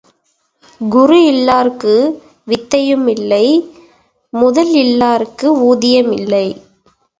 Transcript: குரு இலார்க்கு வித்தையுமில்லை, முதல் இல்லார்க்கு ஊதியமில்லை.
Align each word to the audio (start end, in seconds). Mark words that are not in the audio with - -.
குரு 0.81 1.17
இலார்க்கு 1.31 1.93
வித்தையுமில்லை, 2.47 3.45
முதல் 4.33 4.73
இல்லார்க்கு 4.75 5.47
ஊதியமில்லை. 5.69 6.45